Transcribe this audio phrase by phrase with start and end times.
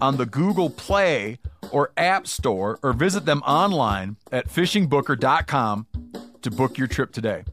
[0.00, 1.38] on the Google Play
[1.70, 5.86] or App Store or visit them online at fishingbooker.com
[6.42, 7.44] to book your trip today.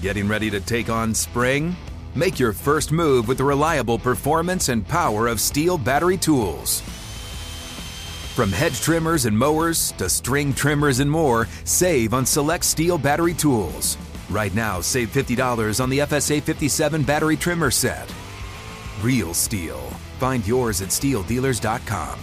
[0.00, 1.76] Getting ready to take on spring?
[2.14, 6.80] Make your first move with the reliable performance and power of Stihl battery tools.
[8.34, 13.34] From hedge trimmers and mowers to string trimmers and more, save on select Stihl battery
[13.34, 13.96] tools.
[14.32, 18.10] Right now, save $50 on the FSA 57 battery trimmer set.
[19.02, 19.78] Real Stihl.
[20.18, 22.18] Find yours at stihldealers.com.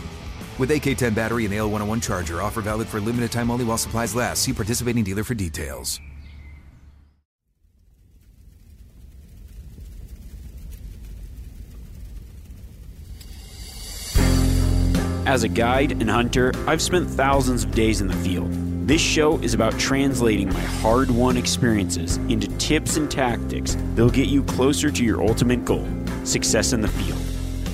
[0.57, 4.41] With AK10 battery and AL101 charger, offer valid for limited time only while supplies last.
[4.41, 6.01] See participating dealer for details.
[15.27, 18.68] As a guide and hunter, I've spent thousands of days in the field.
[18.89, 24.29] This show is about translating my hard won experiences into tips and tactics that'll get
[24.29, 25.87] you closer to your ultimate goal
[26.23, 27.21] success in the field.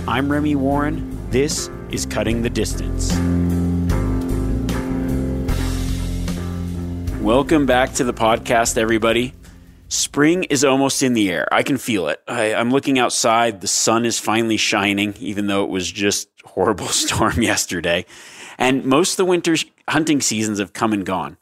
[0.10, 1.18] I'm Remy Warren.
[1.30, 3.14] This is Cutting the Distance.
[7.22, 9.34] Welcome back to the podcast, everybody.
[9.88, 11.48] Spring is almost in the air.
[11.50, 12.22] I can feel it.
[12.28, 13.62] I, am looking outside.
[13.62, 18.06] The sun is finally shining, even though it was just horrible storm yesterday.
[18.58, 19.56] And most of the winter
[19.90, 21.38] hunting seasons have come and gone.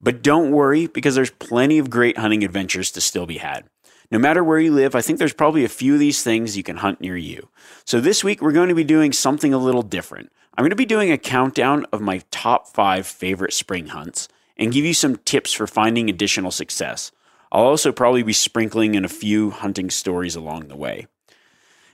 [0.00, 3.64] But don't worry because there's plenty of great hunting adventures to still be had.
[4.10, 6.62] No matter where you live, I think there's probably a few of these things you
[6.62, 7.48] can hunt near you.
[7.84, 10.30] So this week we're going to be doing something a little different.
[10.56, 14.72] I'm going to be doing a countdown of my top five favorite spring hunts and
[14.72, 17.10] give you some tips for finding additional success.
[17.50, 21.06] I'll also probably be sprinkling in a few hunting stories along the way.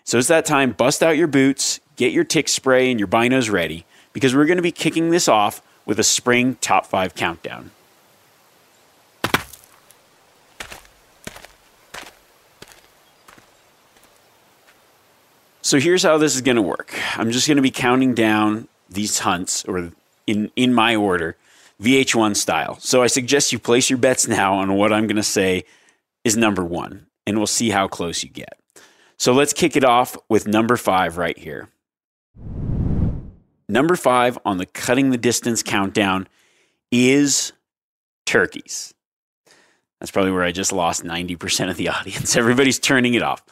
[0.05, 3.51] So it's that time, bust out your boots, get your tick spray and your binos
[3.51, 7.71] ready, because we're going to be kicking this off with a spring top five countdown.
[15.63, 16.93] So here's how this is going to work.
[17.17, 19.93] I'm just going to be counting down these hunts, or
[20.27, 21.37] in, in my order,
[21.81, 22.79] VH1 style.
[22.81, 25.65] So I suggest you place your bets now on what I'm going to say
[26.25, 28.59] is number one, and we'll see how close you get.
[29.17, 31.69] So let's kick it off with number five right here.
[33.73, 36.29] Number five on the cutting the distance countdown
[36.91, 37.55] is
[38.27, 38.93] turkeys.
[39.99, 42.37] That's probably where I just lost 90% of the audience.
[42.37, 43.43] Everybody's turning it off.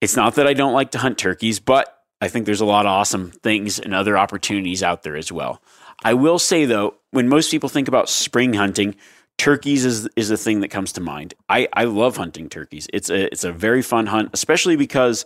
[0.00, 2.86] It's not that I don't like to hunt turkeys, but I think there's a lot
[2.86, 5.60] of awesome things and other opportunities out there as well.
[6.04, 8.94] I will say though, when most people think about spring hunting,
[9.36, 11.34] turkeys is is the thing that comes to mind.
[11.48, 12.86] I, I love hunting turkeys.
[12.92, 15.24] It's a it's a very fun hunt, especially because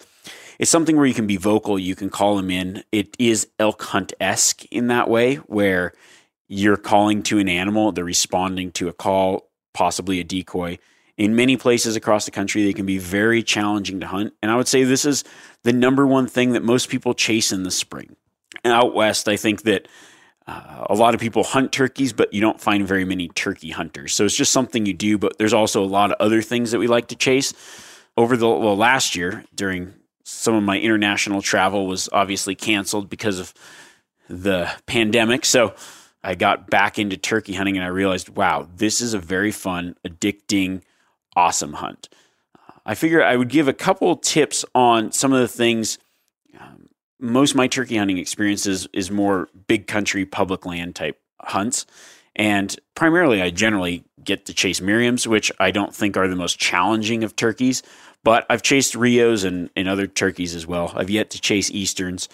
[0.62, 2.84] it's something where you can be vocal, you can call them in.
[2.92, 5.92] It is elk hunt esque in that way, where
[6.46, 10.78] you're calling to an animal, they're responding to a call, possibly a decoy.
[11.16, 14.34] In many places across the country, they can be very challenging to hunt.
[14.40, 15.24] And I would say this is
[15.64, 18.14] the number one thing that most people chase in the spring.
[18.62, 19.88] And out west, I think that
[20.46, 24.14] uh, a lot of people hunt turkeys, but you don't find very many turkey hunters.
[24.14, 26.78] So it's just something you do, but there's also a lot of other things that
[26.78, 27.52] we like to chase.
[28.16, 33.38] Over the well, last year, during some of my international travel, was obviously canceled because
[33.38, 33.54] of
[34.28, 35.44] the pandemic.
[35.44, 35.74] So
[36.22, 39.96] I got back into turkey hunting and I realized, wow, this is a very fun,
[40.06, 40.82] addicting,
[41.34, 42.08] awesome hunt.
[42.56, 45.98] Uh, I figure I would give a couple tips on some of the things
[46.58, 51.86] um, most of my turkey hunting experiences is more big country public land type hunts.
[52.34, 56.58] And primarily, I generally get to chase Merriams, which I don't think are the most
[56.58, 57.82] challenging of turkeys.
[58.24, 60.92] But I've chased Rios and, and other turkeys as well.
[60.94, 62.28] I've yet to chase Easterns.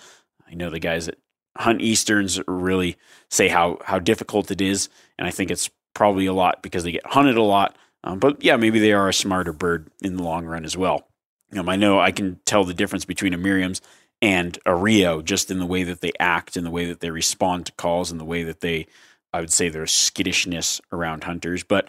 [0.50, 1.18] I know the guys that
[1.56, 2.96] hunt Easterns really
[3.30, 4.88] say how, how difficult it is.
[5.18, 7.76] And I think it's probably a lot because they get hunted a lot.
[8.04, 11.08] Um, but yeah, maybe they are a smarter bird in the long run as well.
[11.56, 13.80] Um, I know I can tell the difference between a Merriam's
[14.20, 17.10] and a Rio just in the way that they act, in the way that they
[17.10, 18.86] respond to calls, and the way that they,
[19.32, 21.64] I would say, their skittishness around hunters.
[21.64, 21.88] But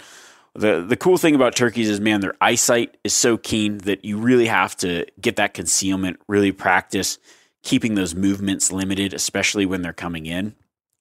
[0.56, 4.18] the the cool thing about turkeys is, man, their eyesight is so keen that you
[4.18, 7.18] really have to get that concealment, really practice
[7.64, 10.56] keeping those movements limited, especially when they're coming in.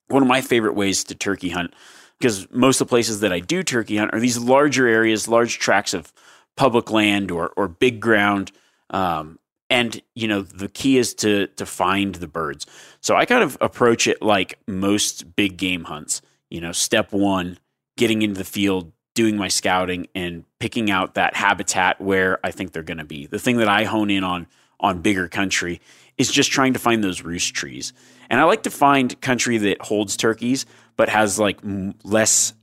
[0.09, 1.73] One of my favorite ways to turkey hunt,
[2.19, 5.59] because most of the places that I do turkey hunt are these larger areas, large
[5.59, 6.13] tracts of
[6.57, 8.53] public land or or big ground.
[8.91, 9.39] Um,
[9.71, 12.67] and you know the key is to to find the birds.
[13.01, 16.23] So I kind of approach it like most big game hunts.
[16.51, 17.59] You know, step one,
[17.97, 22.71] getting into the field, doing my scouting, and picking out that habitat where I think
[22.71, 23.27] they're going to be.
[23.27, 24.47] The thing that I hone in on
[24.79, 25.81] on bigger country
[26.19, 27.93] is just trying to find those roost trees.
[28.31, 30.67] And I like to find country that holds turkeys,
[30.97, 31.59] but has like
[32.05, 32.55] less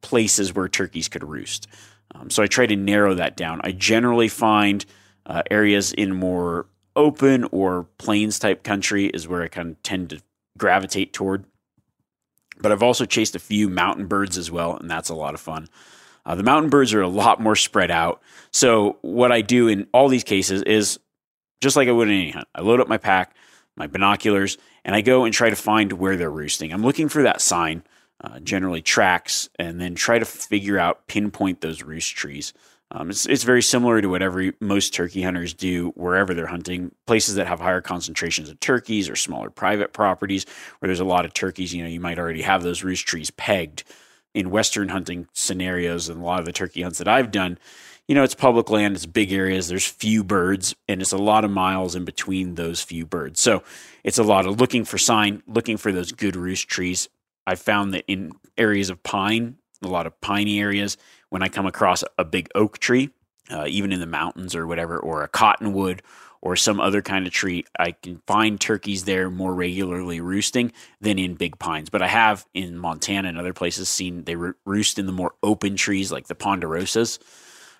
[0.00, 1.66] places where turkeys could roost.
[2.14, 3.60] Um, so I try to narrow that down.
[3.64, 4.86] I generally find
[5.26, 10.10] uh, areas in more open or plains type country is where I kind of tend
[10.10, 10.22] to
[10.56, 11.46] gravitate toward.
[12.60, 15.40] But I've also chased a few mountain birds as well, and that's a lot of
[15.40, 15.68] fun.
[16.26, 18.22] Uh, the mountain birds are a lot more spread out.
[18.50, 20.98] So what I do in all these cases is
[21.60, 22.48] just like I would in any hunt.
[22.54, 23.34] I load up my pack,
[23.76, 26.72] my binoculars, and I go and try to find where they're roosting.
[26.72, 27.82] I'm looking for that sign,
[28.22, 32.54] uh, generally tracks, and then try to figure out, pinpoint those roost trees.
[32.90, 36.94] Um, it's, it's very similar to what every most turkey hunters do wherever they're hunting.
[37.06, 40.46] Places that have higher concentrations of turkeys or smaller private properties
[40.78, 43.30] where there's a lot of turkeys, you know, you might already have those roost trees
[43.30, 43.84] pegged.
[44.32, 47.56] In Western hunting scenarios and a lot of the turkey hunts that I've done,
[48.08, 51.44] you know, it's public land, it's big areas, there's few birds, and it's a lot
[51.44, 53.40] of miles in between those few birds.
[53.40, 53.62] So
[54.02, 57.08] it's a lot of looking for sign, looking for those good roost trees.
[57.46, 60.96] I found that in areas of pine, a lot of piney areas,
[61.34, 63.10] when I come across a big oak tree,
[63.50, 66.00] uh, even in the mountains or whatever, or a cottonwood
[66.40, 70.70] or some other kind of tree, I can find turkeys there more regularly roosting
[71.00, 71.90] than in big pines.
[71.90, 75.74] But I have in Montana and other places seen they roost in the more open
[75.74, 77.18] trees like the ponderosas.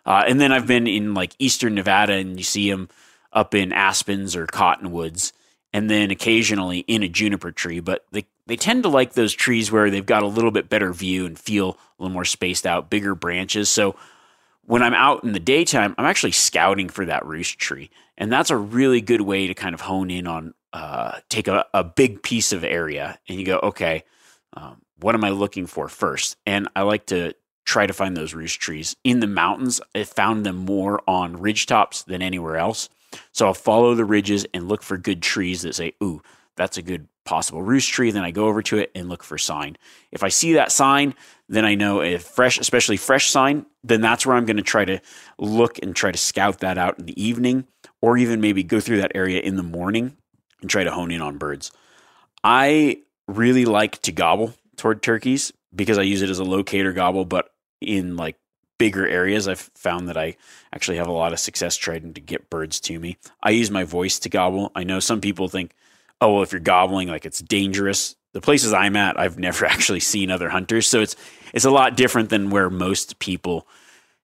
[0.04, 2.88] Uh, and then I've been in like eastern Nevada and you see them
[3.32, 5.32] up in aspens or cottonwoods,
[5.72, 7.78] and then occasionally in a juniper tree.
[7.78, 10.92] But they, they tend to like those trees where they've got a little bit better
[10.92, 13.70] view and feel a little more spaced out, bigger branches.
[13.70, 13.96] So
[14.62, 17.90] when I'm out in the daytime, I'm actually scouting for that roost tree.
[18.16, 21.66] And that's a really good way to kind of hone in on, uh, take a,
[21.72, 24.04] a big piece of area and you go, okay,
[24.54, 26.36] um, what am I looking for first?
[26.46, 28.94] And I like to try to find those roost trees.
[29.04, 32.88] In the mountains, I found them more on ridge tops than anywhere else.
[33.32, 36.22] So I'll follow the ridges and look for good trees that say, ooh,
[36.56, 38.10] that's a good possible roost tree.
[38.10, 39.76] Then I go over to it and look for sign.
[40.12, 41.14] If I see that sign,
[41.48, 44.84] then I know if fresh, especially fresh sign, then that's where I'm going to try
[44.84, 45.00] to
[45.38, 47.66] look and try to scout that out in the evening
[48.00, 50.16] or even maybe go through that area in the morning
[50.60, 51.72] and try to hone in on birds.
[52.42, 57.24] I really like to gobble toward turkeys because I use it as a locator gobble,
[57.24, 57.50] but
[57.80, 58.36] in like
[58.78, 60.36] bigger areas, I've found that I
[60.72, 63.16] actually have a lot of success trying to get birds to me.
[63.42, 64.72] I use my voice to gobble.
[64.74, 65.72] I know some people think,
[66.20, 68.16] oh, well, if you're gobbling, like it's dangerous.
[68.32, 71.16] The places I'm at, I've never actually seen other hunters, so it's
[71.52, 73.66] it's a lot different than where most people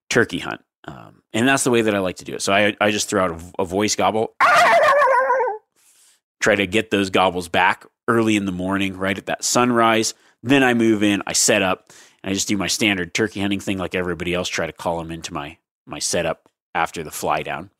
[0.08, 2.42] turkey hunt, um, and that's the way that I like to do it.
[2.42, 4.34] So I I just throw out a, a voice gobble,
[6.40, 10.14] try to get those gobbles back early in the morning, right at that sunrise.
[10.42, 11.92] Then I move in, I set up,
[12.22, 14.98] and I just do my standard turkey hunting thing like everybody else, try to call
[14.98, 17.70] them into my my setup after the fly down.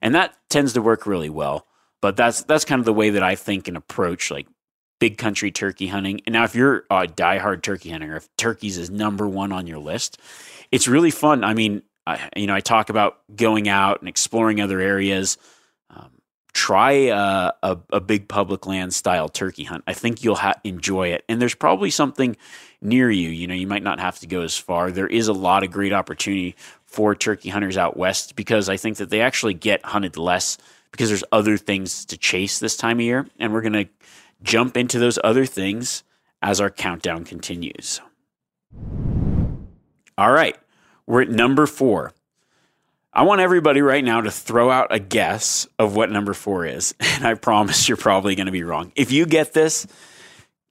[0.00, 1.66] And that tends to work really well.
[2.00, 4.46] But that's that's kind of the way that I think and approach like
[4.98, 6.20] big country turkey hunting.
[6.26, 9.78] And now if you're a diehard turkey hunter, if turkeys is number one on your
[9.78, 10.18] list,
[10.70, 11.44] it's really fun.
[11.44, 15.38] I mean, I, you know, I talk about going out and exploring other areas.
[15.90, 16.10] Um,
[16.52, 19.84] try a, a, a, big public land style turkey hunt.
[19.86, 21.24] I think you'll ha- enjoy it.
[21.28, 22.36] And there's probably something
[22.80, 23.28] near you.
[23.28, 24.90] You know, you might not have to go as far.
[24.90, 28.96] There is a lot of great opportunity for turkey hunters out west because I think
[28.96, 30.56] that they actually get hunted less
[30.90, 33.26] because there's other things to chase this time of year.
[33.38, 33.88] And we're going to
[34.42, 36.04] jump into those other things
[36.42, 38.00] as our countdown continues.
[40.16, 40.56] All right,
[41.06, 42.12] we're at number four.
[43.12, 46.94] I want everybody right now to throw out a guess of what number four is.
[47.18, 48.92] And I promise you're probably going to be wrong.
[48.94, 49.88] If you get this,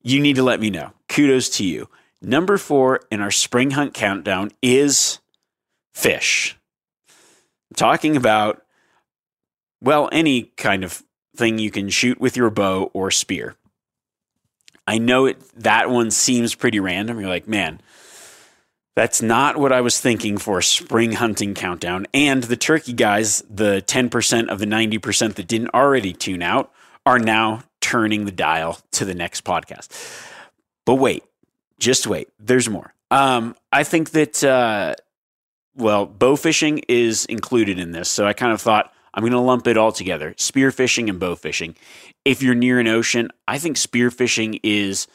[0.02, 0.94] you need to let me know.
[1.10, 1.90] Kudos to you.
[2.22, 5.20] Number four in our spring hunt countdown is
[5.94, 6.58] fish.
[7.10, 8.62] I'm talking about,
[9.82, 11.04] well, any kind of
[11.36, 13.56] thing you can shoot with your bow or spear.
[14.88, 17.20] I know it, that one seems pretty random.
[17.20, 17.82] You're like, man,
[18.96, 22.08] That's not what I was thinking for a spring hunting countdown.
[22.16, 26.72] And the turkey guys, the 10% of the 90% that didn't already tune out,
[27.06, 29.90] are now turning the dial to the next podcast.
[30.84, 31.24] But wait,
[31.78, 32.30] just wait.
[32.40, 32.92] There's more.
[33.12, 34.96] Um, I think that, uh,
[35.76, 38.10] well, bow fishing is included in this.
[38.10, 41.20] So I kind of thought I'm going to lump it all together spear fishing and
[41.20, 41.76] bow fishing.
[42.26, 45.08] If you're near an ocean, I think spear fishing is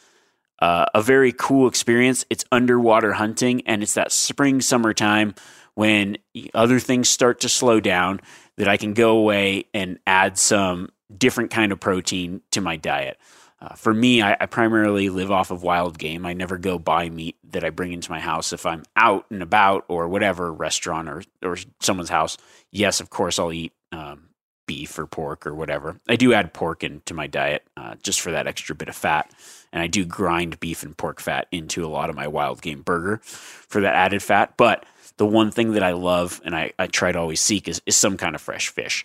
[0.61, 2.25] uh, a very cool experience.
[2.31, 5.35] It's underwater hunting, and it's that spring, summertime
[5.75, 6.19] when
[6.55, 8.21] other things start to slow down
[8.57, 13.19] that I can go away and add some different kind of protein to my diet.
[13.63, 16.27] Uh, for me, I, I, primarily live off of wild game.
[16.27, 19.41] I never go buy meat that I bring into my house if I'm out and
[19.41, 22.37] about or whatever restaurant or or someone's house.
[22.73, 24.31] Yes, of course, I'll eat um,
[24.67, 26.01] beef or pork or whatever.
[26.09, 29.31] I do add pork into my diet uh, just for that extra bit of fat
[29.73, 32.83] and I do grind beef and pork fat into a lot of my wild game
[32.83, 34.57] burger for that added fat.
[34.57, 34.85] But
[35.17, 37.97] the one thing that I love and I, I try to always seek is, is
[37.97, 39.05] some kind of fresh fish.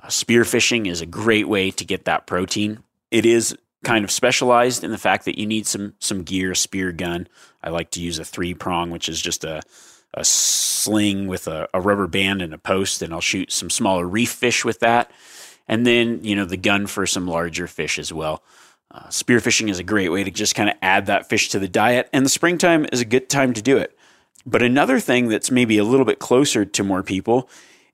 [0.00, 2.82] Uh, spear fishing is a great way to get that protein.
[3.10, 6.92] It is kind of specialized in the fact that you need some some gear, spear
[6.92, 7.28] gun.
[7.62, 9.62] I like to use a three prong, which is just a
[10.14, 14.06] a sling with a, a rubber band and a post, and I'll shoot some smaller
[14.06, 15.10] reef fish with that.
[15.66, 18.42] And then, you know, the gun for some larger fish as well.
[18.90, 21.68] Uh, spearfishing is a great way to just kind of add that fish to the
[21.68, 23.96] diet, and the springtime is a good time to do it.
[24.46, 27.50] But another thing that's maybe a little bit closer to more people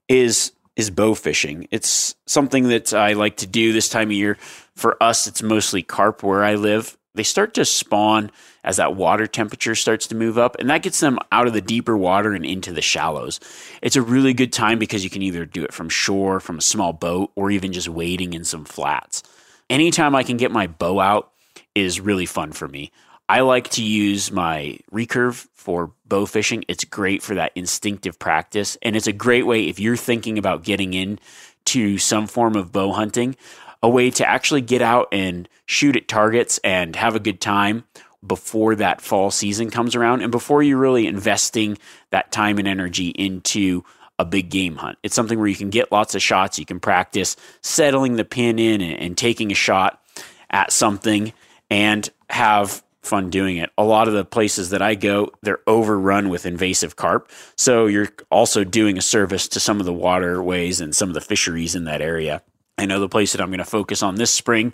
[0.07, 1.67] is is bow fishing.
[1.71, 4.37] It's something that I like to do this time of year.
[4.75, 6.97] For us, it's mostly carp where I live.
[7.13, 8.29] They start to spawn
[8.63, 11.61] as that water temperature starts to move up, and that gets them out of the
[11.61, 13.39] deeper water and into the shallows.
[13.81, 16.61] It's a really good time because you can either do it from shore, from a
[16.61, 19.23] small boat, or even just wading in some flats
[19.69, 21.31] anytime I can get my bow out
[21.73, 22.91] is really fun for me.
[23.27, 26.63] I like to use my recurve for bow fishing.
[26.67, 28.77] It's great for that instinctive practice.
[28.81, 31.19] And it's a great way if you're thinking about getting in
[31.65, 33.35] to some form of bow hunting,
[33.83, 37.83] a way to actually get out and shoot at targets and have a good time
[38.25, 41.77] before that fall season comes around and before you're really investing
[42.09, 43.83] that time and energy into
[44.17, 44.97] a big game hunt.
[45.03, 46.57] It's something where you can get lots of shots.
[46.57, 50.01] You can practice settling the pin in and, and taking a shot
[50.49, 51.33] at something
[51.69, 53.69] and have fun doing it.
[53.77, 57.29] A lot of the places that I go, they're overrun with invasive carp.
[57.55, 61.21] So you're also doing a service to some of the waterways and some of the
[61.21, 62.41] fisheries in that area.
[62.77, 64.73] I know the place that I'm going to focus on this spring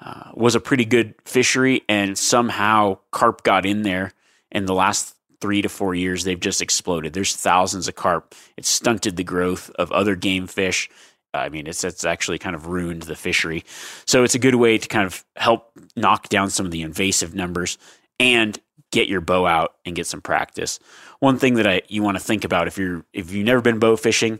[0.00, 4.12] uh, was a pretty good fishery, and somehow carp got in there
[4.50, 7.12] in the last three to four years, they've just exploded.
[7.12, 8.34] There's thousands of carp.
[8.56, 10.88] It's stunted the growth of other game fish.
[11.34, 13.64] I mean, it's it's actually kind of ruined the fishery.
[14.06, 17.34] So it's a good way to kind of help knock down some of the invasive
[17.34, 17.78] numbers
[18.20, 18.58] and
[18.92, 20.78] get your bow out and get some practice.
[21.18, 23.78] One thing that I you want to think about if you're if you've never been
[23.78, 24.38] bow fishing,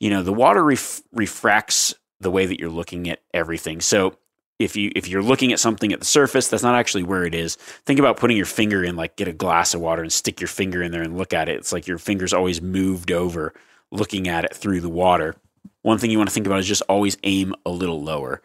[0.00, 3.80] you know the water ref, refracts the way that you're looking at everything.
[3.80, 4.16] So
[4.58, 7.34] if you if you're looking at something at the surface that's not actually where it
[7.34, 7.56] is.
[7.56, 10.48] Think about putting your finger in like get a glass of water and stick your
[10.48, 11.56] finger in there and look at it.
[11.56, 13.54] It's like your finger's always moved over
[13.90, 15.34] looking at it through the water.
[15.82, 18.42] One thing you want to think about is just always aim a little lower.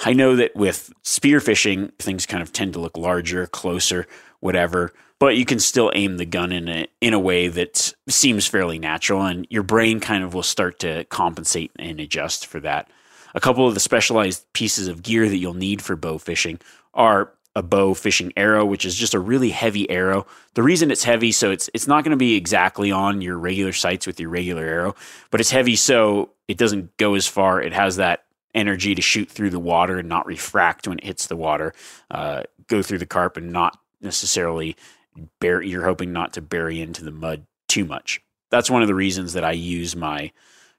[0.00, 4.06] I know that with spearfishing things kind of tend to look larger closer
[4.40, 8.46] whatever but you can still aim the gun in a in a way that seems
[8.46, 12.90] fairly natural and your brain kind of will start to compensate and adjust for that
[13.34, 16.60] a couple of the specialized pieces of gear that you'll need for bow fishing
[16.94, 20.26] are a bow fishing arrow, which is just a really heavy arrow.
[20.54, 23.72] The reason it's heavy, so it's it's not going to be exactly on your regular
[23.72, 24.96] sights with your regular arrow,
[25.30, 27.60] but it's heavy so it doesn't go as far.
[27.60, 28.24] It has that
[28.54, 31.74] energy to shoot through the water and not refract when it hits the water,
[32.10, 34.76] uh, go through the carp and not necessarily
[35.40, 35.68] bury.
[35.68, 38.20] You're hoping not to bury into the mud too much.
[38.50, 40.32] That's one of the reasons that I use my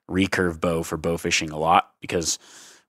[0.09, 2.39] recurve bow for bow fishing a lot because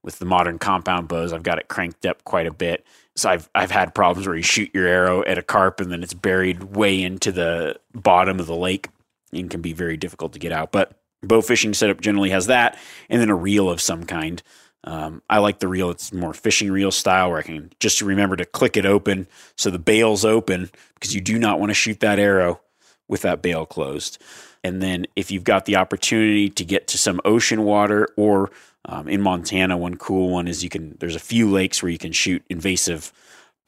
[0.02, 2.86] with the modern compound bows, I've got it cranked up quite a bit.
[3.16, 6.02] So I've I've had problems where you shoot your arrow at a carp and then
[6.02, 8.88] it's buried way into the bottom of the lake
[9.32, 10.72] and can be very difficult to get out.
[10.72, 10.92] But
[11.22, 14.42] bow fishing setup generally has that, and then a reel of some kind.
[14.84, 18.36] Um, I like the reel; it's more fishing reel style, where I can just remember
[18.36, 22.00] to click it open so the bail's open because you do not want to shoot
[22.00, 22.60] that arrow
[23.08, 24.22] with that bail closed.
[24.66, 28.50] And then if you've got the opportunity to get to some ocean water or
[28.86, 31.98] um, in Montana, one cool one is you can, there's a few lakes where you
[31.98, 33.12] can shoot invasive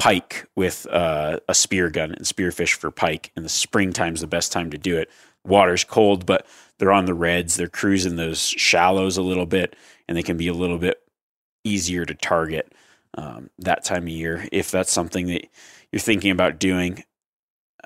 [0.00, 3.30] pike with uh, a spear gun and spearfish for pike.
[3.36, 5.08] And the springtime's the best time to do it.
[5.44, 6.44] Water's cold, but
[6.78, 7.54] they're on the reds.
[7.54, 9.76] They're cruising those shallows a little bit,
[10.08, 11.00] and they can be a little bit
[11.62, 12.74] easier to target
[13.14, 15.46] um, that time of year if that's something that
[15.92, 17.04] you're thinking about doing.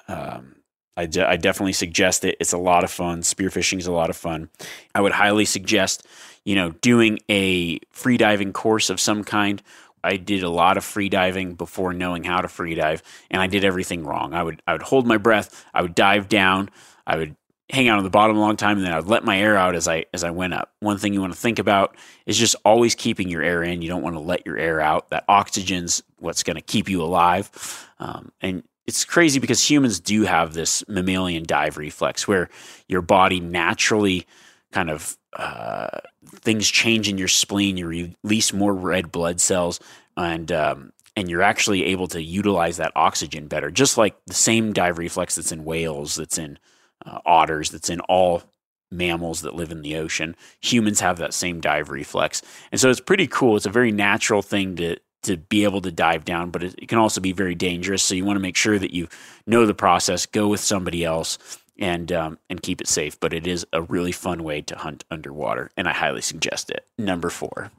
[0.09, 0.57] Um,
[0.97, 2.37] I, de- I definitely suggest it.
[2.41, 3.23] It's a lot of fun.
[3.23, 4.51] Spearfishing is a lot of fun.
[4.95, 6.07] I would highly suggest,
[6.45, 9.63] you know, doing a free diving course of some kind.
[10.05, 13.47] I did a lot of free diving before knowing how to free dive, and I
[13.47, 14.35] did everything wrong.
[14.35, 15.65] I would I would hold my breath.
[15.73, 16.71] I would dive down.
[17.07, 17.37] I would
[17.71, 19.57] hang out on the bottom a long time, and then I would let my air
[19.57, 20.73] out as I as I went up.
[20.81, 21.97] One thing you want to think about
[22.27, 23.81] is just always keeping your air in.
[23.81, 25.11] You don't want to let your air out.
[25.11, 30.25] That oxygen's what's going to keep you alive, um, and it's crazy because humans do
[30.25, 32.49] have this mammalian dive reflex where
[32.89, 34.27] your body naturally
[34.73, 35.89] kind of uh,
[36.27, 37.77] things change in your spleen.
[37.77, 39.81] You release more red blood cells,
[40.17, 43.71] and um, and you're actually able to utilize that oxygen better.
[43.71, 46.59] Just like the same dive reflex that's in whales, that's in
[47.07, 48.43] uh, otters, that's in all
[48.91, 50.37] mammals that live in the ocean.
[50.61, 53.57] Humans have that same dive reflex, and so it's pretty cool.
[53.57, 56.89] It's a very natural thing to to be able to dive down, but it, it
[56.89, 58.03] can also be very dangerous.
[58.03, 59.09] So you want to make sure that you
[59.47, 61.39] know the process, go with somebody else,
[61.79, 63.19] and um, and keep it safe.
[63.19, 66.87] But it is a really fun way to hunt underwater, and I highly suggest it.
[66.99, 67.71] Number four.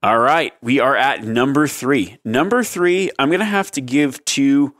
[0.00, 2.18] All right, we are at number three.
[2.24, 4.74] Number three, I'm gonna have to give to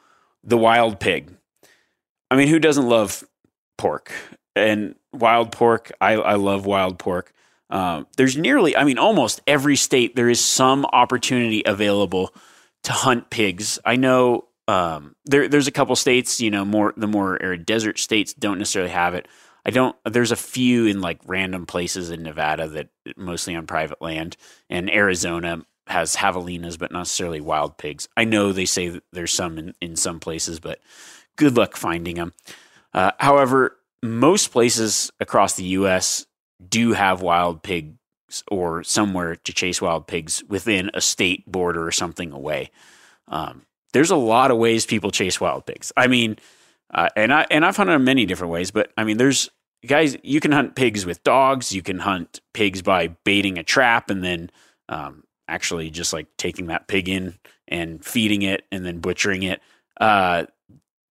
[0.44, 1.34] the wild pig.
[2.30, 3.24] I mean, who doesn't love
[3.76, 4.12] pork
[4.54, 5.90] and wild pork?
[6.00, 7.32] I, I love wild pork.
[7.70, 12.34] Um, there's nearly, I mean, almost every state there is some opportunity available
[12.84, 13.78] to hunt pigs.
[13.84, 17.98] I know um, there, there's a couple states, you know, more the more arid desert
[17.98, 19.26] states don't necessarily have it.
[19.66, 19.96] I don't.
[20.04, 24.36] There's a few in like random places in Nevada that mostly on private land,
[24.70, 28.08] and Arizona has javelinas, but not necessarily wild pigs.
[28.16, 30.80] I know they say there's some in, in some places, but
[31.36, 32.32] good luck finding them.
[32.94, 36.26] Uh, however, most places across the U.S
[36.66, 37.94] do have wild pigs
[38.50, 42.70] or somewhere to chase wild pigs within a state border or something away.
[43.28, 43.62] Um,
[43.92, 45.92] there's a lot of ways people chase wild pigs.
[45.96, 46.38] I mean,
[46.92, 49.50] uh, and I and I've hunted in many different ways, but I mean, there's
[49.86, 51.72] guys you can hunt pigs with dogs.
[51.72, 54.50] You can hunt pigs by baiting a trap and then
[54.88, 59.60] um, actually just like taking that pig in and feeding it and then butchering it.
[60.00, 60.46] Uh,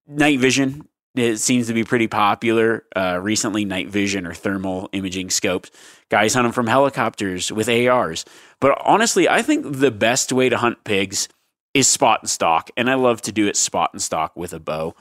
[0.07, 0.87] night vision
[1.19, 3.65] it seems to be pretty popular uh, recently.
[3.65, 5.71] Night vision or thermal imaging scopes.
[6.09, 8.25] Guys hunt them from helicopters with ARs.
[8.59, 11.27] But honestly, I think the best way to hunt pigs
[11.73, 14.59] is spot and stalk, and I love to do it spot and stalk with a
[14.59, 14.95] bow.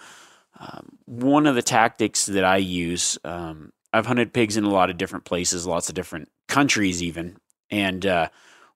[0.58, 4.90] Um, one of the tactics that I use, um, I've hunted pigs in a lot
[4.90, 7.36] of different places, lots of different countries, even.
[7.70, 8.28] And uh,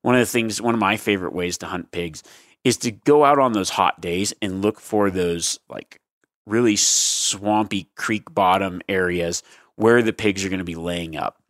[0.03, 2.23] one of the things, one of my favorite ways to hunt pigs
[2.65, 6.01] is to go out on those hot days and look for those like
[6.47, 9.43] really swampy creek bottom areas
[9.77, 11.41] where the pigs are going to be laying up.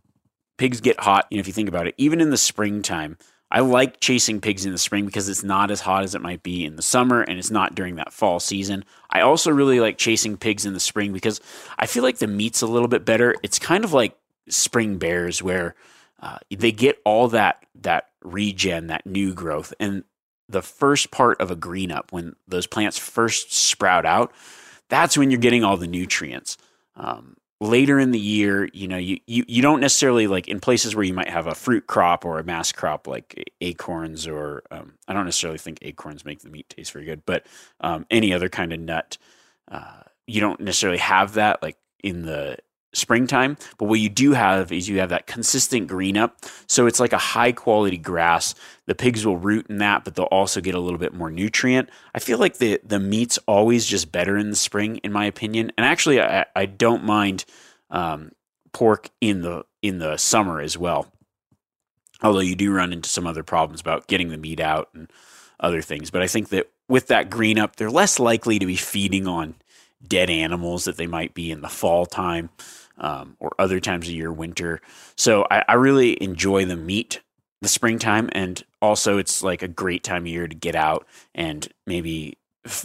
[0.59, 3.17] Pigs get hot, you know, if you think about it, even in the springtime.
[3.53, 6.45] I like chasing pigs in the spring because it's not as hot as it might
[6.45, 8.85] be in the summer and it's not during that fall season.
[9.11, 11.41] I also really like chasing pigs in the spring because
[11.77, 13.35] I feel like the meat's a little bit better.
[13.43, 14.17] It's kind of like
[14.49, 15.75] spring bears where
[16.21, 20.05] uh, they get all that that regen, that new growth, and
[20.49, 24.33] the first part of a green up when those plants first sprout out
[24.91, 26.59] that's when you're getting all the nutrients.
[26.97, 30.95] Um, later in the year, you know, you, you, you don't necessarily like in places
[30.95, 34.95] where you might have a fruit crop or a mass crop like acorns or um,
[35.07, 37.47] I don't necessarily think acorns make the meat taste very good, but
[37.81, 39.19] um, any other kind of nut,
[39.71, 42.57] uh, you don't necessarily have that like in the
[42.93, 43.57] springtime.
[43.79, 46.45] But what you do have is you have that consistent green up.
[46.67, 48.55] So it's like a high quality grass.
[48.87, 51.89] The pigs will root in that, but they'll also get a little bit more nutrient.
[52.15, 55.73] I feel like the the meat's always just better in the spring, in my opinion.
[55.77, 57.45] And actually, I, I don't mind
[57.91, 58.33] um,
[58.73, 61.13] pork in the in the summer as well.
[62.23, 65.11] Although you do run into some other problems about getting the meat out and
[65.59, 66.11] other things.
[66.11, 69.55] But I think that with that green up, they're less likely to be feeding on
[70.07, 72.51] dead animals that they might be in the fall time
[73.01, 74.81] um, or other times of year, winter.
[75.17, 77.21] So I, I really enjoy the meat
[77.61, 81.69] the springtime, and also it's like a great time of year to get out and
[81.87, 82.39] maybe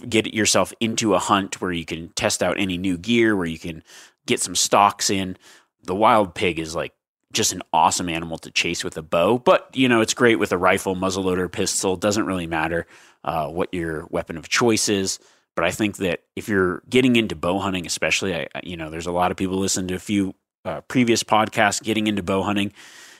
[0.07, 3.59] get yourself into a hunt where you can test out any new gear, where you
[3.59, 3.83] can
[4.25, 5.37] get some stocks in.
[5.83, 6.93] The wild pig is like
[7.31, 10.51] just an awesome animal to chase with a bow, but you know it's great with
[10.51, 11.95] a rifle, muzzleloader, pistol.
[11.95, 12.85] Doesn't really matter
[13.23, 15.19] uh, what your weapon of choice is.
[15.55, 19.07] But I think that if you're getting into bow hunting, especially, I, you know, there's
[19.07, 22.73] a lot of people listen to a few uh, previous podcasts getting into bow hunting.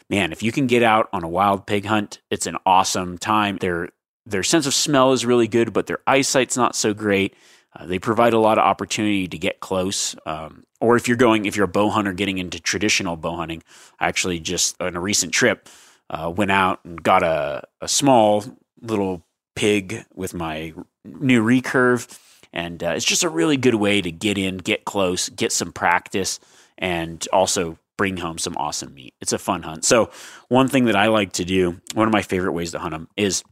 [0.10, 3.58] Man, if you can get out on a wild pig hunt, it's an awesome time.
[3.58, 3.90] Their
[4.26, 7.36] their sense of smell is really good, but their eyesight's not so great.
[7.76, 10.16] Uh, they provide a lot of opportunity to get close.
[10.26, 13.64] Um, or if you're going, if you're a bow hunter getting into traditional bow hunting,
[14.00, 15.70] I actually just on a recent trip
[16.10, 18.44] uh, went out and got a, a small
[18.82, 19.25] little
[19.56, 22.20] pig with my new recurve
[22.54, 25.72] And uh, it's just a really good way to get in, get close, get some
[25.72, 26.40] practice,
[26.78, 29.14] and also bring home some awesome meat.
[29.22, 29.86] It's a fun hunt.
[29.86, 30.10] So,
[30.50, 33.08] one thing that I like to do, one of my favorite ways to hunt them
[33.16, 33.44] is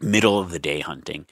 [0.00, 1.26] middle of the day hunting.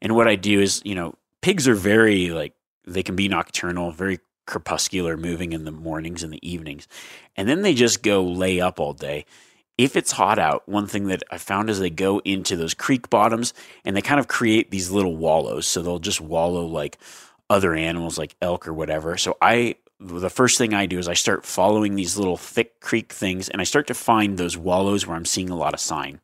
[0.00, 2.54] And what I do is, you know, pigs are very like
[2.86, 6.88] they can be nocturnal, very crepuscular, moving in the mornings and the evenings.
[7.36, 9.26] And then they just go lay up all day.
[9.80, 13.08] If it's hot out, one thing that I found is they go into those creek
[13.08, 15.66] bottoms and they kind of create these little wallows.
[15.66, 16.98] So they'll just wallow like
[17.48, 19.16] other animals like elk or whatever.
[19.16, 23.10] So I the first thing I do is I start following these little thick creek
[23.10, 26.20] things and I start to find those wallows where I'm seeing a lot of sign.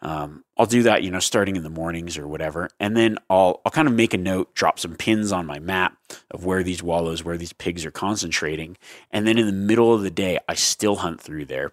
[0.00, 3.60] Um, I'll do that, you know, starting in the mornings or whatever, and then I'll
[3.64, 5.96] I'll kind of make a note, drop some pins on my map
[6.30, 8.76] of where these wallows, where these pigs are concentrating,
[9.10, 11.72] and then in the middle of the day, I still hunt through there,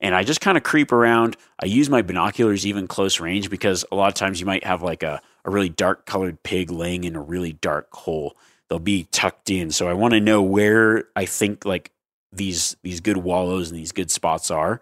[0.00, 1.36] and I just kind of creep around.
[1.60, 4.82] I use my binoculars even close range because a lot of times you might have
[4.82, 8.36] like a a really dark colored pig laying in a really dark hole.
[8.68, 11.92] They'll be tucked in, so I want to know where I think like
[12.32, 14.80] these these good wallows and these good spots are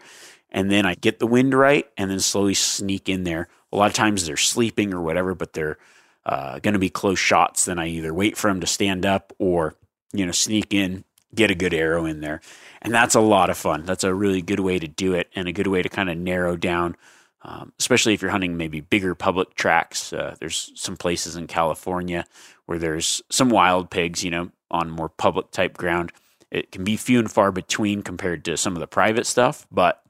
[0.54, 3.48] and then I get the wind right and then slowly sneak in there.
[3.72, 5.78] A lot of times they're sleeping or whatever, but they're
[6.24, 7.64] uh, going to be close shots.
[7.64, 9.74] Then I either wait for them to stand up or,
[10.12, 11.02] you know, sneak in,
[11.34, 12.40] get a good arrow in there.
[12.80, 13.82] And that's a lot of fun.
[13.84, 16.16] That's a really good way to do it and a good way to kind of
[16.16, 16.96] narrow down,
[17.42, 20.12] um, especially if you're hunting maybe bigger public tracks.
[20.12, 22.26] Uh, there's some places in California
[22.66, 26.12] where there's some wild pigs, you know, on more public type ground.
[26.52, 30.03] It can be few and far between compared to some of the private stuff, but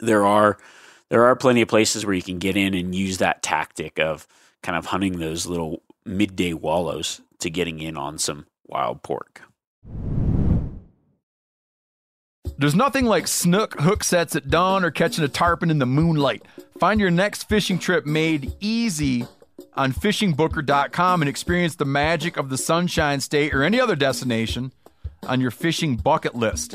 [0.00, 0.58] there are
[1.10, 4.26] there are plenty of places where you can get in and use that tactic of
[4.62, 9.42] kind of hunting those little midday wallows to getting in on some wild pork.
[12.58, 16.42] There's nothing like snook hook sets at dawn or catching a tarpon in the moonlight.
[16.78, 19.26] Find your next fishing trip made easy
[19.74, 24.72] on fishingbooker.com and experience the magic of the Sunshine State or any other destination
[25.22, 26.74] on your fishing bucket list.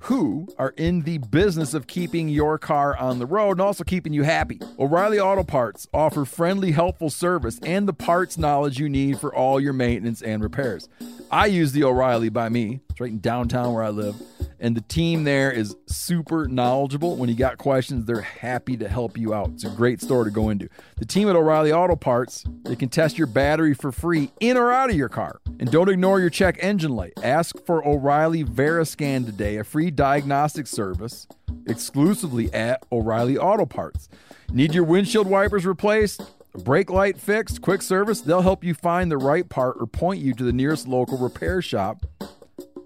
[0.00, 4.12] who are in the business of keeping your car on the road and also keeping
[4.12, 4.60] you happy.
[4.78, 9.60] O'Reilly Auto Parts offer friendly, helpful service and the parts knowledge you need for all
[9.60, 10.88] your maintenance and repairs.
[11.30, 12.80] I use the O'Reilly by me.
[12.90, 14.16] It's right in downtown where I live.
[14.58, 17.16] And the team there is super knowledgeable.
[17.16, 19.50] When you got questions, they're happy to help you out.
[19.50, 20.68] It's a great store to go into.
[20.96, 24.72] The team at O'Reilly Auto Parts, they can test your battery for free in or
[24.72, 25.40] out of your car.
[25.58, 27.12] And don't ignore your check engine light.
[27.22, 31.26] Ask for O'Reilly Veriscan today, a free diagnostic service
[31.66, 34.08] exclusively at O'Reilly Auto Parts.
[34.50, 36.22] Need your windshield wipers replaced?
[36.64, 40.32] Brake light fixed, quick service, they'll help you find the right part or point you
[40.32, 42.06] to the nearest local repair shop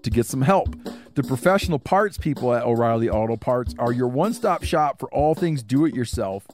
[0.03, 0.75] to get some help.
[1.15, 5.35] The professional parts people at O'Reilly Auto Parts are your one stop shop for all
[5.35, 6.47] things do it yourself,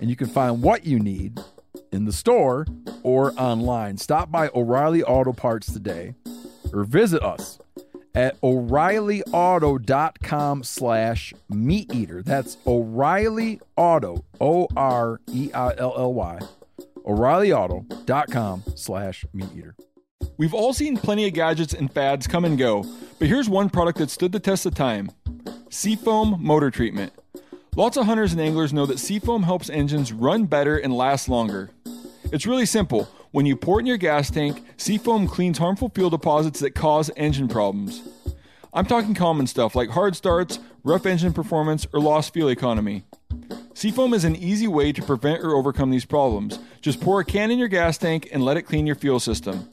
[0.00, 1.38] and you can find what you need
[1.92, 2.66] in the store
[3.02, 3.96] or online.
[3.98, 6.14] Stop by O'Reilly Auto Parts today
[6.72, 7.58] or visit us
[8.14, 16.38] at o'reillyauto.com slash meat eater that's o'reilly auto o-r-e-i-l-l-y
[17.06, 19.76] o'reillyauto.com slash meat eater
[20.40, 22.86] We've all seen plenty of gadgets and fads come and go,
[23.18, 25.10] but here's one product that stood the test of time
[25.68, 27.12] Seafoam Motor Treatment.
[27.76, 31.68] Lots of hunters and anglers know that Seafoam helps engines run better and last longer.
[32.32, 33.06] It's really simple.
[33.32, 37.10] When you pour it in your gas tank, Seafoam cleans harmful fuel deposits that cause
[37.18, 38.02] engine problems.
[38.72, 43.04] I'm talking common stuff like hard starts, rough engine performance, or lost fuel economy.
[43.74, 46.58] Seafoam is an easy way to prevent or overcome these problems.
[46.80, 49.68] Just pour a can in your gas tank and let it clean your fuel system.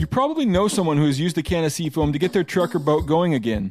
[0.00, 2.74] You probably know someone who has used a can of Seafoam to get their truck
[2.74, 3.70] or boat going again.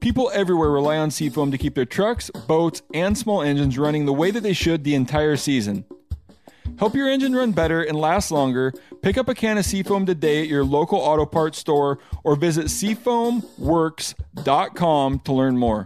[0.00, 4.12] People everywhere rely on Seafoam to keep their trucks, boats, and small engines running the
[4.14, 5.84] way that they should the entire season.
[6.78, 8.72] Help your engine run better and last longer.
[9.02, 12.68] Pick up a can of Seafoam today at your local auto parts store or visit
[12.68, 15.84] seafoamworks.com to learn more.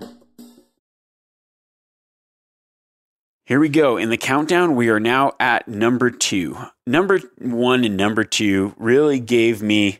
[3.46, 3.98] Here we go.
[3.98, 6.56] In the countdown, we are now at number two.
[6.86, 9.98] Number one and number two really gave me,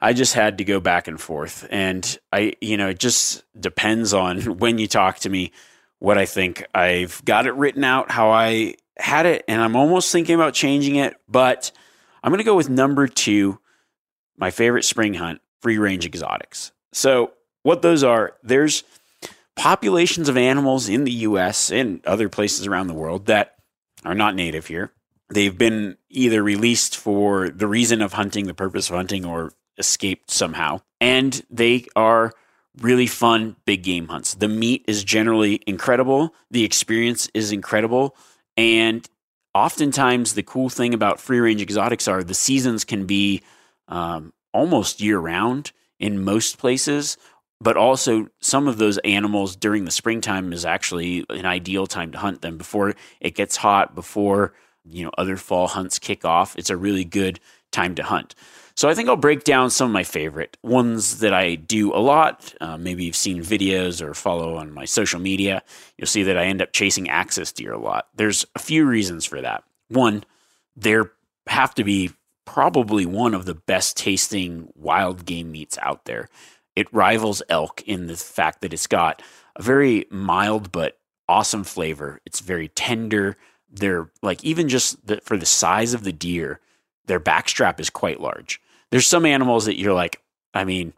[0.00, 1.64] I just had to go back and forth.
[1.70, 5.52] And I, you know, it just depends on when you talk to me
[6.00, 6.66] what I think.
[6.74, 10.96] I've got it written out how I had it, and I'm almost thinking about changing
[10.96, 11.70] it, but
[12.24, 13.60] I'm going to go with number two,
[14.36, 16.72] my favorite spring hunt, free range exotics.
[16.92, 18.82] So, what those are, there's
[19.62, 23.54] populations of animals in the US and other places around the world that
[24.04, 24.90] are not native here.
[25.28, 30.32] They've been either released for the reason of hunting, the purpose of hunting, or escaped
[30.32, 30.80] somehow.
[31.00, 32.32] And they are
[32.80, 34.34] really fun big game hunts.
[34.34, 38.16] The meat is generally incredible, the experience is incredible,
[38.56, 39.08] and
[39.54, 43.42] oftentimes the cool thing about free range exotics are the seasons can be
[43.86, 45.70] um, almost year round
[46.00, 47.16] in most places
[47.62, 52.18] but also some of those animals during the springtime is actually an ideal time to
[52.18, 52.58] hunt them.
[52.58, 54.52] Before it gets hot before
[54.84, 57.38] you know other fall hunts kick off it's a really good
[57.70, 58.34] time to hunt.
[58.74, 62.00] So i think i'll break down some of my favorite ones that i do a
[62.00, 62.54] lot.
[62.60, 65.62] Uh, maybe you've seen videos or follow on my social media
[65.96, 68.08] you'll see that i end up chasing axis deer a lot.
[68.16, 69.62] There's a few reasons for that.
[69.88, 70.24] One
[70.76, 71.12] there
[71.46, 72.10] have to be
[72.44, 76.28] probably one of the best tasting wild game meats out there
[76.76, 79.22] it rivals elk in the fact that it's got
[79.56, 82.20] a very mild but awesome flavor.
[82.24, 83.36] It's very tender.
[83.70, 86.60] They're like even just the, for the size of the deer,
[87.06, 88.60] their backstrap is quite large.
[88.90, 90.20] There's some animals that you're like,
[90.54, 90.92] I mean,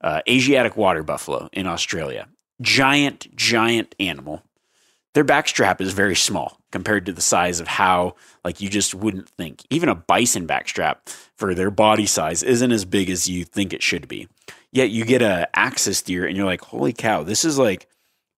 [0.00, 2.28] uh, Asiatic water buffalo in Australia,
[2.60, 4.42] giant, giant animal.
[5.14, 9.28] Their backstrap is very small compared to the size of how, like, you just wouldn't
[9.28, 9.64] think.
[9.68, 13.82] Even a bison backstrap for their body size isn't as big as you think it
[13.82, 14.28] should be.
[14.72, 17.88] Yet you get a axis deer and you're like, holy cow, this is like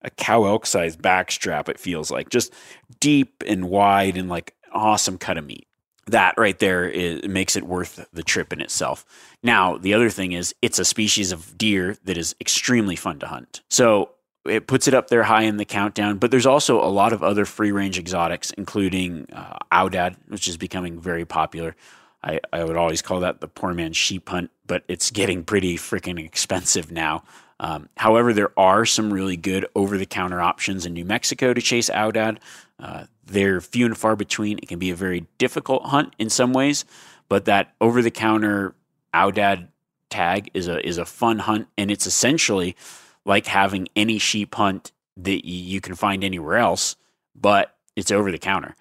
[0.02, 2.30] a cow elk size backstrap, it feels like.
[2.30, 2.52] Just
[3.00, 5.66] deep and wide and like awesome cut of meat.
[6.06, 9.04] That right there is, makes it worth the trip in itself.
[9.42, 13.26] Now, the other thing is it's a species of deer that is extremely fun to
[13.26, 13.62] hunt.
[13.70, 14.10] So
[14.44, 17.22] it puts it up there high in the countdown, but there's also a lot of
[17.22, 21.76] other free range exotics, including uh, Aoudad, which is becoming very popular.
[22.24, 25.76] I, I would always call that the poor man's sheep hunt, but it's getting pretty
[25.76, 27.24] freaking expensive now.
[27.58, 31.60] Um, however, there are some really good over the counter options in New Mexico to
[31.60, 32.38] chase Aoudad.
[32.78, 34.58] Uh, they're few and far between.
[34.58, 36.84] It can be a very difficult hunt in some ways,
[37.28, 38.74] but that over the counter
[39.14, 39.68] Aoudad
[40.10, 42.76] tag is a is a fun hunt, and it's essentially
[43.24, 46.96] like having any sheep hunt that you can find anywhere else,
[47.34, 48.74] but it's over the counter.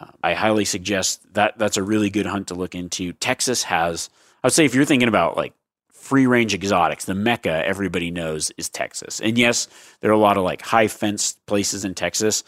[0.00, 3.12] Uh, I highly suggest that that's a really good hunt to look into.
[3.12, 4.10] Texas has,
[4.42, 5.54] I would say, if you're thinking about like
[5.92, 9.20] free range exotics, the mecca everybody knows is Texas.
[9.20, 9.68] And yes,
[10.00, 12.44] there are a lot of like high fenced places in Texas,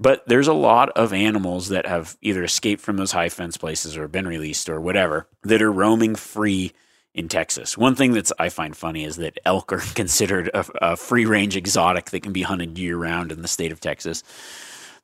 [0.00, 3.96] but there's a lot of animals that have either escaped from those high fence places
[3.96, 6.72] or been released or whatever that are roaming free
[7.14, 7.78] in Texas.
[7.78, 11.56] One thing that's I find funny is that elk are considered a, a free range
[11.56, 14.22] exotic that can be hunted year round in the state of Texas.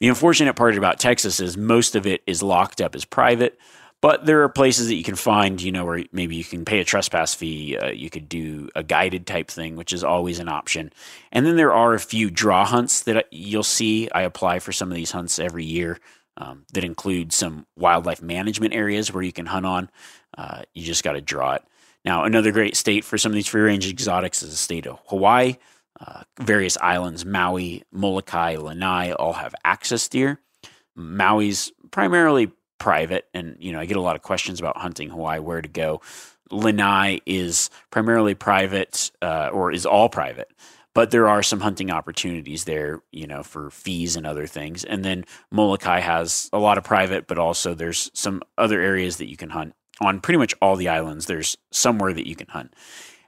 [0.03, 3.57] The unfortunate part about Texas is most of it is locked up as private,
[4.01, 6.81] but there are places that you can find, you know, where maybe you can pay
[6.81, 7.77] a trespass fee.
[7.77, 10.93] Uh, you could do a guided type thing, which is always an option.
[11.31, 14.11] And then there are a few draw hunts that you'll see.
[14.11, 16.01] I apply for some of these hunts every year
[16.37, 19.89] um, that include some wildlife management areas where you can hunt on.
[20.37, 21.63] Uh, you just got to draw it.
[22.05, 24.99] Now, another great state for some of these free range exotics is the state of
[25.07, 25.59] Hawaii.
[26.05, 30.41] Uh, various islands, Maui, Molokai, Lanai, all have axis deer.
[30.97, 35.39] Maui's primarily private, and you know I get a lot of questions about hunting Hawaii,
[35.39, 36.01] where to go.
[36.51, 40.49] Lanai is primarily private, uh, or is all private,
[40.95, 44.85] but there are some hunting opportunities there, you know, for fees and other things.
[44.85, 49.31] And then Molokai has a lot of private, but also there's some other areas that
[49.31, 51.27] you can hunt on pretty much all the islands.
[51.27, 52.75] There's somewhere that you can hunt.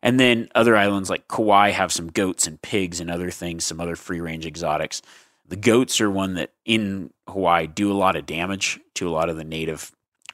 [0.05, 3.81] And then other islands like Kauai have some goats and pigs and other things, some
[3.81, 5.01] other free range exotics.
[5.49, 9.31] The goats are one that in Hawaii do a lot of damage to a lot
[9.31, 9.93] of the native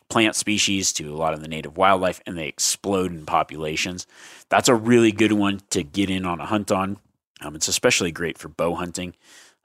[0.09, 4.09] plant species, to a lot of the native wildlife, and they explode in populations.
[4.49, 6.99] That's a really good one to get in on a hunt on.
[7.41, 9.15] Um, it's especially great for bow hunting.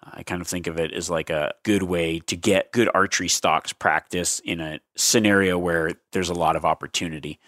[0.04, 3.28] I kind of think of it as like a good way to get good archery
[3.28, 7.40] stocks practice in a scenario where there's a lot of opportunity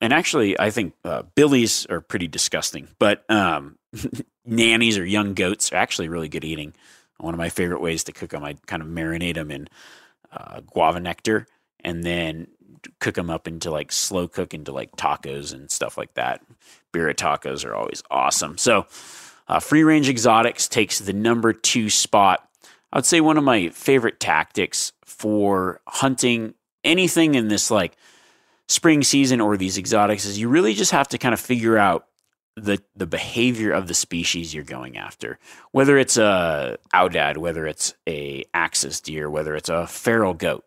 [0.00, 3.78] and actually, I think uh, billies are pretty disgusting, but um,
[4.44, 6.74] nannies or young goats are actually really good eating.
[7.18, 9.68] One of my favorite ways to cook them, I kind of marinate them in
[10.30, 11.46] uh, guava nectar
[11.80, 12.48] and then
[13.00, 16.42] cook them up into like slow cook into like tacos and stuff like that.
[16.92, 18.58] Birria tacos are always awesome.
[18.58, 18.86] So,
[19.48, 22.46] uh, free range exotics takes the number two spot.
[22.92, 26.54] I would say one of my favorite tactics for hunting
[26.84, 27.96] anything in this like
[28.68, 32.06] spring season or these exotics is you really just have to kind of figure out
[32.56, 35.38] the the behavior of the species you're going after.
[35.72, 40.64] Whether it's a aoudad, whether it's a axis deer, whether it's a feral goat.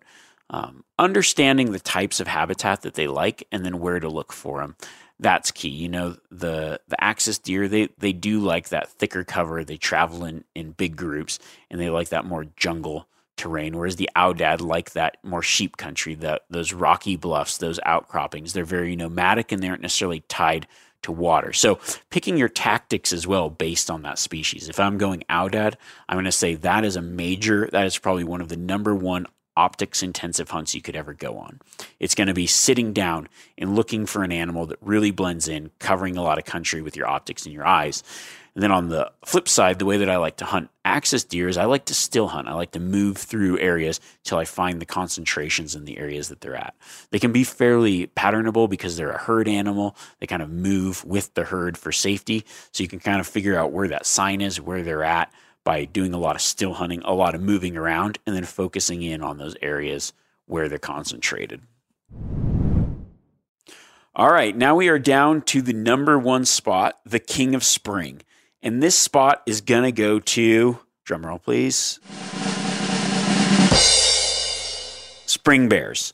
[0.49, 4.59] um, understanding the types of habitat that they like and then where to look for
[4.61, 4.75] them
[5.19, 9.63] that's key you know the the axis deer they they do like that thicker cover
[9.63, 13.07] they travel in in big groups and they like that more jungle
[13.39, 18.53] terrain whereas the aoudad like that more sheep country that those rocky bluffs those outcroppings
[18.53, 20.67] they're very nomadic and they aren't necessarily tied
[21.01, 21.53] to water.
[21.53, 24.67] So picking your tactics as well based on that species.
[24.67, 25.75] If I'm going Aoudad,
[26.07, 28.93] I'm going to say that is a major, that is probably one of the number
[28.93, 29.25] one
[29.55, 31.59] optics intensive hunts you could ever go on.
[31.99, 35.71] It's going to be sitting down and looking for an animal that really blends in,
[35.79, 38.03] covering a lot of country with your optics and your eyes.
[38.59, 41.47] And then on the flip side, the way that I like to hunt axis deer
[41.47, 42.49] is I like to still hunt.
[42.49, 46.41] I like to move through areas till I find the concentrations in the areas that
[46.41, 46.75] they're at.
[47.11, 49.95] They can be fairly patternable because they're a herd animal.
[50.19, 52.43] They kind of move with the herd for safety.
[52.73, 55.31] So you can kind of figure out where that sign is, where they're at
[55.63, 59.01] by doing a lot of still hunting, a lot of moving around, and then focusing
[59.01, 60.11] in on those areas
[60.47, 61.61] where they're concentrated.
[64.13, 68.21] All right, now we are down to the number one spot, the king of spring.
[68.61, 71.99] And this spot is going to go to, drumroll please,
[75.25, 76.13] Spring Bears.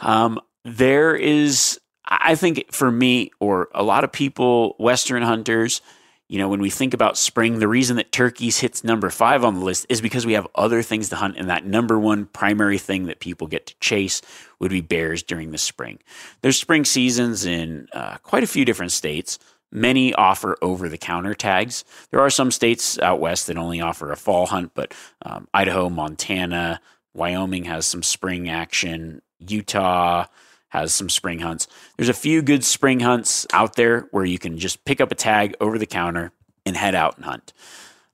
[0.00, 5.82] Um, there is, I think for me, or a lot of people, Western hunters,
[6.28, 9.54] you know, when we think about spring, the reason that turkeys hits number five on
[9.54, 12.78] the list is because we have other things to hunt, and that number one primary
[12.78, 14.22] thing that people get to chase
[14.58, 15.98] would be bears during the spring.
[16.42, 19.38] There's spring seasons in uh, quite a few different states.
[19.70, 21.84] Many offer over the counter tags.
[22.10, 25.90] There are some states out west that only offer a fall hunt, but um, Idaho,
[25.90, 26.80] Montana,
[27.14, 29.20] Wyoming has some spring action.
[29.40, 30.26] Utah
[30.68, 31.66] has some spring hunts.
[31.96, 35.14] There's a few good spring hunts out there where you can just pick up a
[35.14, 36.32] tag over the counter
[36.64, 37.52] and head out and hunt.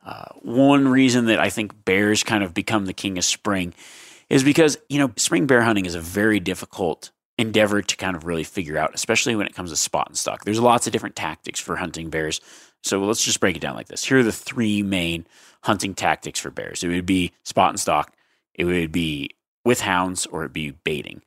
[0.04, 3.74] Uh, one reason that I think bears kind of become the king of spring
[4.28, 8.24] is because, you know, spring bear hunting is a very difficult endeavor to kind of
[8.24, 10.44] really figure out, especially when it comes to spot and stalk.
[10.44, 12.40] There's lots of different tactics for hunting bears.
[12.82, 14.04] So let's just break it down like this.
[14.04, 15.26] Here are the three main
[15.62, 16.84] hunting tactics for bears.
[16.84, 18.12] It would be spot and stalk,
[18.54, 19.30] it would be
[19.64, 21.22] with hounds, or it'd be baiting.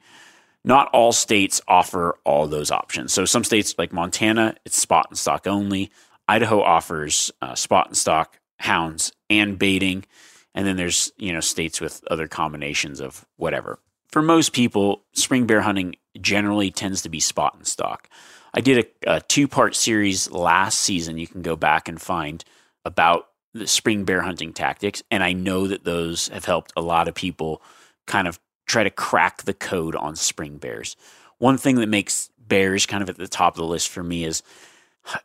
[0.64, 3.14] Not all states offer all those options.
[3.14, 5.92] So some states like Montana, it's spot and stalk only.
[6.28, 10.06] Idaho offers uh, spot and stalk, hounds, and baiting.
[10.54, 13.80] And then there's you know states with other combinations of whatever
[14.12, 18.10] for most people, spring bear hunting generally tends to be spot and stalk.
[18.54, 21.18] I did a, a two part series last season.
[21.18, 22.44] You can go back and find
[22.86, 25.04] about the spring bear hunting tactics.
[25.12, 27.62] And I know that those have helped a lot of people
[28.06, 30.96] kind of try to crack the code on spring bears.
[31.38, 34.24] One thing that makes bears kind of at the top of the list for me
[34.24, 34.42] is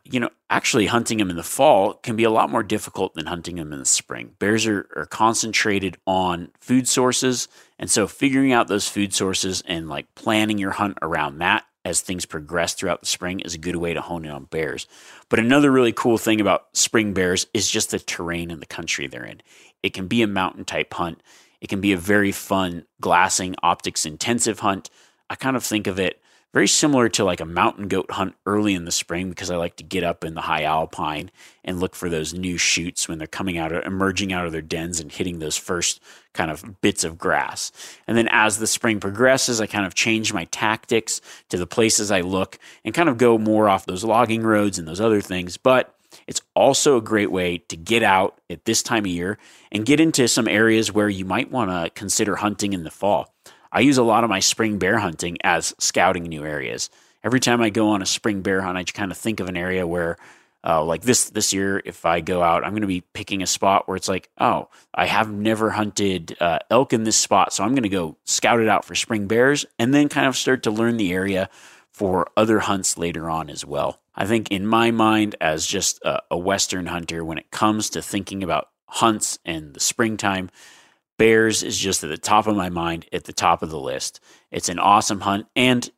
[0.03, 3.25] you know, actually hunting them in the fall can be a lot more difficult than
[3.25, 4.33] hunting them in the spring.
[4.39, 7.47] Bears are, are concentrated on food sources.
[7.79, 12.01] And so figuring out those food sources and like planning your hunt around that as
[12.01, 14.87] things progress throughout the spring is a good way to hone in on bears.
[15.29, 19.07] But another really cool thing about spring bears is just the terrain and the country
[19.07, 19.41] they're in.
[19.81, 21.21] It can be a mountain type hunt.
[21.59, 24.89] It can be a very fun glassing optics intensive hunt.
[25.29, 26.21] I kind of think of it
[26.53, 29.75] very similar to like a mountain goat hunt early in the spring because I like
[29.77, 31.31] to get up in the high alpine
[31.65, 34.99] and look for those new shoots when they're coming out, emerging out of their dens
[34.99, 35.99] and hitting those first
[36.33, 37.71] kind of bits of grass.
[38.07, 42.11] And then as the spring progresses, I kind of change my tactics to the places
[42.11, 45.57] I look and kind of go more off those logging roads and those other things.
[45.57, 45.95] But
[46.27, 49.39] it's also a great way to get out at this time of year
[49.71, 53.33] and get into some areas where you might want to consider hunting in the fall.
[53.73, 56.91] I use a lot of my spring bear hunting as scouting new areas.
[57.23, 59.57] Every time I go on a spring bear hunt, I kind of think of an
[59.57, 60.17] area where,
[60.63, 63.47] uh, like this this year, if I go out, I'm going to be picking a
[63.47, 67.63] spot where it's like, oh, I have never hunted uh, elk in this spot, so
[67.63, 70.61] I'm going to go scout it out for spring bears, and then kind of start
[70.63, 71.49] to learn the area
[71.91, 73.99] for other hunts later on as well.
[74.15, 78.01] I think in my mind, as just a, a Western hunter, when it comes to
[78.03, 80.51] thinking about hunts and the springtime,
[81.17, 84.19] Bears is just at the top of my mind, at the top of the list.
[84.51, 85.47] It's an awesome hunt.
[85.55, 85.89] And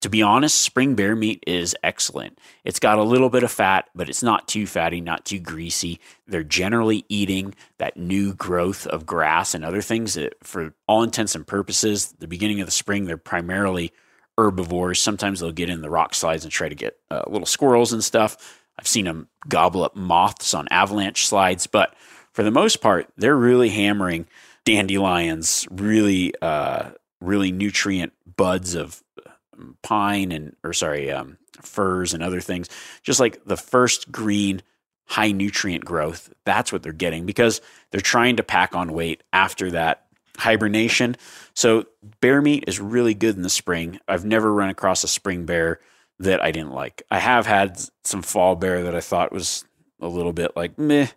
[0.00, 2.38] to be honest, spring bear meat is excellent.
[2.62, 5.98] It's got a little bit of fat, but it's not too fatty, not too greasy.
[6.26, 11.34] They're generally eating that new growth of grass and other things that, for all intents
[11.34, 13.92] and purposes, the beginning of the spring, they're primarily
[14.36, 15.00] herbivores.
[15.00, 18.04] Sometimes they'll get in the rock slides and try to get uh, little squirrels and
[18.04, 18.60] stuff.
[18.78, 21.94] I've seen them gobble up moths on avalanche slides, but
[22.32, 24.26] for the most part, they're really hammering
[24.64, 26.90] dandelions, really, uh,
[27.20, 29.02] really nutrient buds of
[29.82, 32.68] pine and, or sorry, um, firs and other things.
[33.02, 34.62] Just like the first green,
[35.06, 36.32] high nutrient growth.
[36.44, 37.60] That's what they're getting because
[37.90, 40.06] they're trying to pack on weight after that
[40.36, 41.16] hibernation.
[41.54, 41.86] So
[42.20, 44.00] bear meat is really good in the spring.
[44.08, 45.80] I've never run across a spring bear
[46.18, 47.02] that I didn't like.
[47.10, 49.64] I have had some fall bear that I thought was
[50.00, 51.08] a little bit like meh,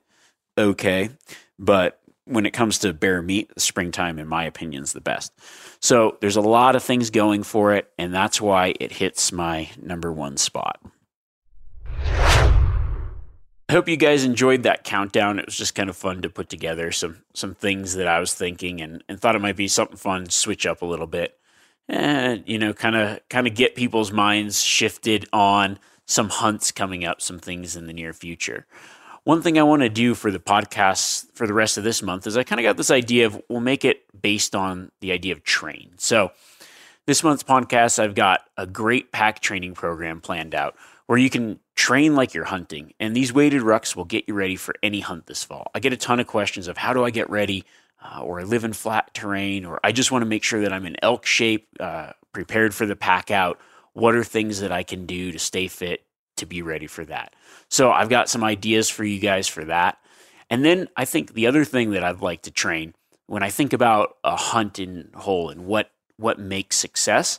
[0.57, 1.09] okay,
[1.57, 5.33] but when it comes to bear meat, springtime, in my opinion, is the best.
[5.79, 9.69] So there's a lot of things going for it, and that's why it hits my
[9.81, 10.79] number one spot.
[13.69, 15.39] I hope you guys enjoyed that countdown.
[15.39, 18.33] It was just kind of fun to put together some some things that I was
[18.33, 21.37] thinking and, and thought it might be something fun to switch up a little bit.
[21.89, 27.03] And you know, kind of kind of get people's minds shifted on some hunts coming
[27.03, 28.65] up, some things in the near future.
[29.27, 32.27] One thing I want to do for the podcast for the rest of this month
[32.27, 35.33] is I kind of got this idea of we'll make it based on the idea
[35.33, 35.91] of train.
[35.97, 36.31] So
[37.05, 41.59] this month's podcast, I've got a great pack training program planned out where you can
[41.75, 42.93] train like you're hunting.
[43.01, 45.71] And these weighted rucks will get you ready for any hunt this fall.
[45.75, 47.65] I get a ton of questions of how do I get ready,
[48.01, 50.71] uh, or I live in flat terrain, or I just want to make sure that
[50.71, 53.59] I'm in elk shape, uh, prepared for the pack out.
[53.91, 56.05] What are things that I can do to stay fit
[56.37, 57.35] to be ready for that?
[57.69, 59.97] So I've got some ideas for you guys for that.
[60.49, 62.93] And then I think the other thing that I'd like to train
[63.27, 67.37] when I think about a hunt in whole and what what makes success,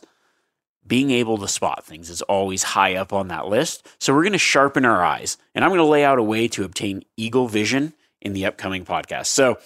[0.87, 3.85] being able to spot things is always high up on that list.
[3.99, 6.47] So we're going to sharpen our eyes, and I'm going to lay out a way
[6.49, 9.27] to obtain eagle vision in the upcoming podcast.
[9.27, 9.57] So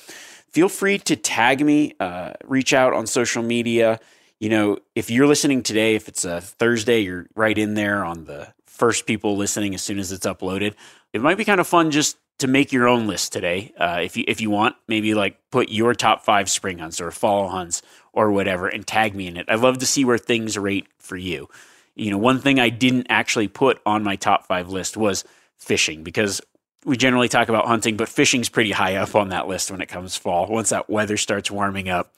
[0.49, 3.99] feel free to tag me, uh, reach out on social media.
[4.39, 8.25] You know, if you're listening today, if it's a Thursday, you're right in there on
[8.25, 10.74] the first people listening as soon as it's uploaded.
[11.13, 14.17] It might be kind of fun just to make your own list today, uh, if
[14.17, 14.76] you if you want.
[14.88, 19.15] Maybe like put your top five spring hunts or fall hunts or whatever, and tag
[19.15, 19.45] me in it.
[19.47, 21.47] I'd love to see where things rate for you.
[21.95, 25.24] You know, one thing I didn't actually put on my top five list was
[25.59, 26.41] fishing because
[26.86, 29.88] we generally talk about hunting, but fishing's pretty high up on that list when it
[29.88, 30.47] comes fall.
[30.47, 32.11] Once that weather starts warming up,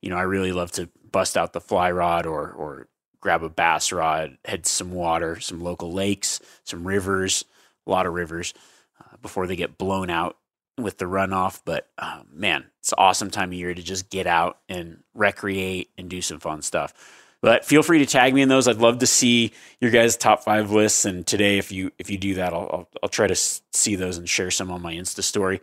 [0.00, 2.88] you know, I really love to bust out the fly rod or or
[3.22, 7.46] grab a bass rod, head to some water, some local lakes, some rivers,
[7.86, 8.52] a lot of rivers
[9.00, 10.36] uh, before they get blown out
[10.76, 11.60] with the runoff.
[11.64, 15.90] But uh, man, it's an awesome time of year to just get out and recreate
[15.96, 16.92] and do some fun stuff.
[17.40, 18.68] But feel free to tag me in those.
[18.68, 21.04] I'd love to see your guys' top five lists.
[21.04, 24.18] And today, if you if you do that, I'll I'll, I'll try to see those
[24.18, 25.60] and share some on my Insta story.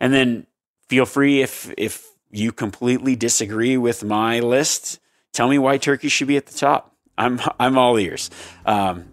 [0.00, 0.46] And then
[0.88, 4.98] feel free if if you completely disagree with my list,
[5.32, 6.91] tell me why turkey should be at the top.
[7.18, 8.30] I'm I'm all ears.
[8.66, 9.04] Um,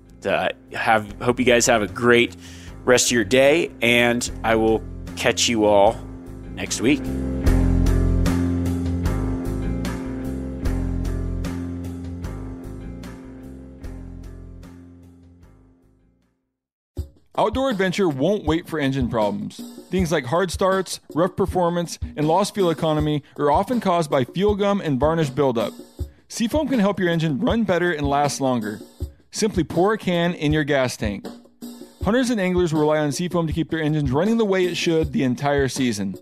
[0.74, 2.36] have hope you guys have a great
[2.84, 4.84] rest of your day, and I will
[5.16, 6.00] catch you all
[6.54, 7.02] next week.
[17.38, 19.62] Outdoor adventure won't wait for engine problems.
[19.90, 24.56] Things like hard starts, rough performance, and lost fuel economy are often caused by fuel
[24.56, 25.72] gum and varnish buildup.
[26.32, 28.80] Seafoam can help your engine run better and last longer.
[29.32, 31.26] Simply pour a can in your gas tank.
[32.04, 35.12] Hunters and anglers rely on Seafoam to keep their engines running the way it should
[35.12, 36.16] the entire season.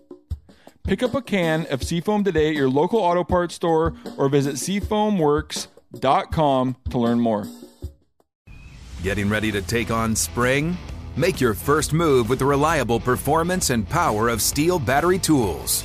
[0.82, 4.54] Pick up a can of Seafoam today at your local auto parts store or visit
[4.54, 7.46] seafoamworks.com to learn more.
[9.02, 10.78] Getting ready to take on spring?
[11.16, 15.84] Make your first move with the reliable performance and power of Stihl battery tools.